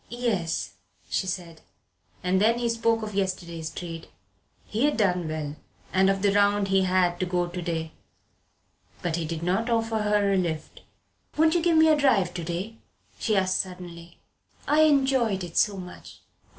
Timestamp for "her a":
9.99-10.37